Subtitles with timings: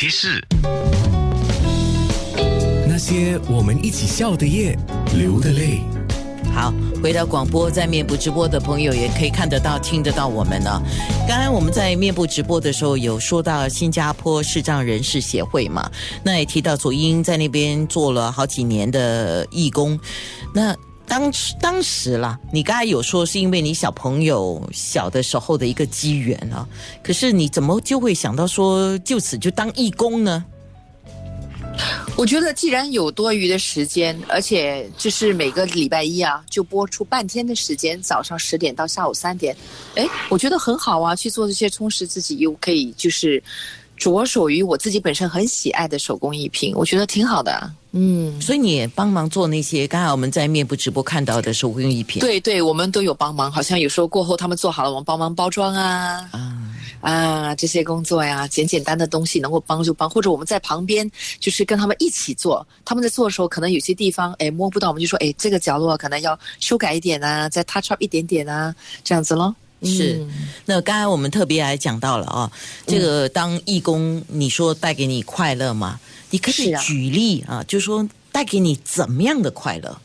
[0.00, 0.40] 些事，
[2.86, 4.78] 那些我们一起笑的夜，
[5.16, 5.80] 流的泪。
[6.54, 6.72] 好，
[7.02, 10.80] 回到广播，在面部直播的朋友也可以看得到、听得到我们呢。
[11.26, 15.90] 刚刚我们在面部直播的时候有说到新加坡视障人士协会嘛，
[16.22, 19.98] 那也提到左英在那边做了好几年的义工。
[20.54, 20.76] 那
[21.08, 26.68] 当时当时啦，你刚才有说是因为你小朋友小的时候的一个机缘啊，
[27.02, 30.44] 可是你怎么就会想到说就此就当义工呢？
[32.16, 39.56] 我觉得既然有多余的时间，而且就是每个礼拜一啊，就播出半天的时间，早上十点到下午三点，
[39.94, 43.40] 哎，我觉得很好啊，去做这些充实自己，又可以就是
[43.98, 47.70] 着手于我自己本身很喜爱的手工艺品，我觉得挺好的。
[47.92, 52.20] 嗯，所以你也帮忙做那些刚才我们在面部直播看到的手工艺品。
[52.20, 56.28] 对对，我们都有帮忙，好像有时候过后他们做好了，我们帮忙包装啊。
[56.32, 56.54] 啊。
[57.00, 62.66] 啊，这些工作呀，简简单的东西能够帮就帮，或者我们在旁边就是跟他们一起做。
[62.84, 69.54] 他们在做的时候，可能有些地方哎摸不到，我们就说哎这个角落可能要修改一点啊，再 touch up 一点点啊，这样子咯。
[69.82, 70.24] 是，
[70.64, 72.50] 那刚才我们特别还讲到了啊，
[72.86, 75.98] 这个当义工，你说带给你快乐吗？
[76.30, 79.98] 你可以举例啊，就说带给你怎么样的快乐？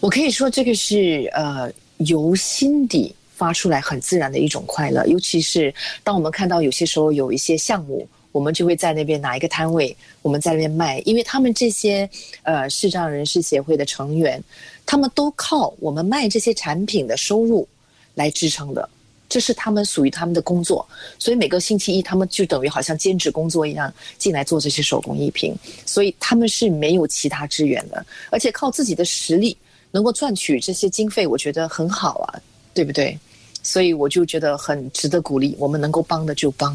[0.00, 3.14] 我可以说这个是呃由心底。
[3.36, 12.08] 发出来很自然的一种快乐，尤其是当我们看到有些时候有一些项目，我们就会在那边拿一个摊位，我们在那边卖，因为他们这些
[12.44, 14.40] 呃视障人士协会的成员，
[14.86, 17.66] 他们都靠我们卖这些产品的收入
[18.14, 18.88] 来支撑的，
[19.28, 20.86] 这是他们属于他们的工作，
[21.18, 29.56] 所以每个星期一他们就等于好像兼职工作一样进来做这些手工艺品，所以他们是没有其他资源的，而且靠自己的实力
[29.90, 32.40] 能够赚取这些经费，我觉得很好啊。
[32.74, 33.16] 对不对？
[33.62, 36.74] 所以我就觉得很值得鼓励，我们能够帮的就帮。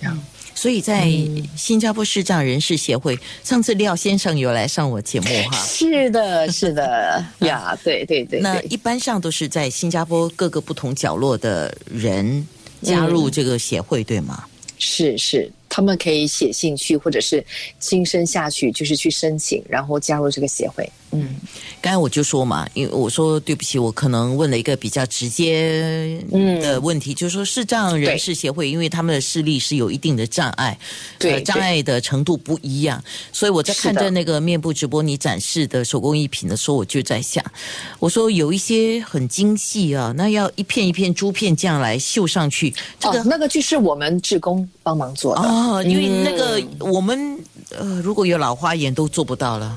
[0.00, 0.18] 嗯，
[0.56, 1.08] 所以在
[1.54, 5.56] 新加坡视障人士协会，上次廖先生有来上我节目哈。
[5.58, 8.40] 是的，是的 呀，对对对。
[8.40, 12.44] 那一般上都是在新加坡各个不同角落的人
[12.82, 14.44] 加入这个协会，对吗？
[14.78, 15.52] 是是。
[15.68, 17.44] 他们可以写信去，或者是
[17.78, 20.90] 亲身下去，就是去申请，然后加入这个协会。
[21.20, 21.36] 嗯，
[21.80, 26.22] 刚才我就说嘛，因为我说对不起，我可能问了一个比较直接
[26.60, 30.78] 的问题，就是说视障人士协会，因为他们的视力是有一定的障碍，
[31.18, 37.44] 对障碍的程度不一样，所以我在看着那个面部直播你展示的手工艺品的时候，我就在想，
[37.98, 45.42] 我说有一些很精细啊，那要一片一片珠片这样来绣上去，这个那个就是我们志工帮忙做的。
[45.42, 47.38] 哦，因为那个我们
[47.70, 49.76] 呃，如果有老花眼都做不到了。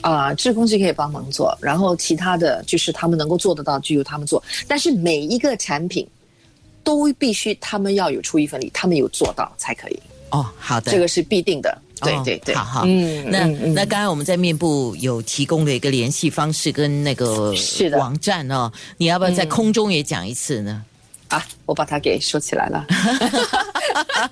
[0.00, 4.42] 啊，志工就可以帮忙做，然后其他的就是他们能够做得到，就由他们做。
[4.66, 6.06] 但是每一个产品
[6.84, 9.98] 都必须他们要有出一份力，他们有做到才可以。
[10.30, 11.76] 哦，好的，这个是必定的。
[12.00, 12.82] 对对对，好好。
[12.86, 17.52] 嗯，那那刚才我们在面部有提供的一个联系方式跟那个
[17.98, 20.84] 网站哦，你要不要在空中也讲一次呢？
[21.26, 22.86] 啊，我把它给收起来了。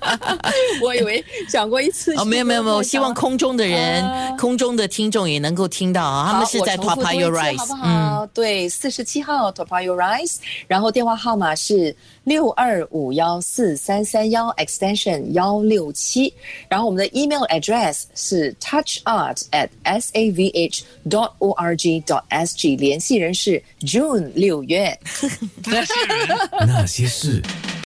[0.81, 4.03] 我以为讲过一次哦，没有没有没有，希望空中的人、
[4.37, 6.31] 空中的听众也能够听到啊。
[6.31, 8.25] 他们是在 Top of Your Rise，好不好？
[8.33, 16.33] 对，四十七号 Top of Your Rise，然后电话号码是六二五幺四三三幺 Extension 幺六七，
[16.67, 24.97] 然后我们的 Email address 是 touchart at savh dot org dot sg，联系人是 June 六月。
[25.65, 26.37] 那些人。
[26.67, 27.41] 那些事。